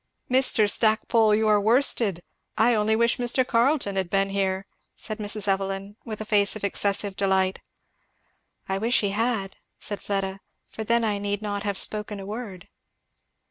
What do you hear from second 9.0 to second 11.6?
he had," said Fleda, "for then I need